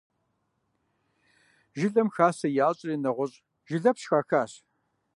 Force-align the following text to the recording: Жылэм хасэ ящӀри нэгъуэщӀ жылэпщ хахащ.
Жылэм 1.79 2.07
хасэ 2.15 2.47
ящӀри 2.67 2.95
нэгъуэщӀ 3.03 3.43
жылэпщ 3.69 4.03
хахащ. 4.09 4.51